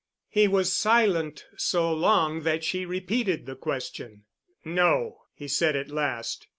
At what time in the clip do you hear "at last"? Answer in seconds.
5.75-6.47